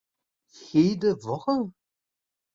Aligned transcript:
Jede 0.67 1.23
Woche? 1.23 1.69